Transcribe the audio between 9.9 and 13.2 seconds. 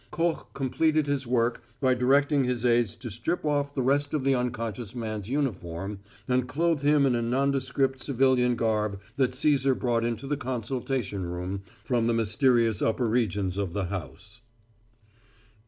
into the consultation room from the mysterious upper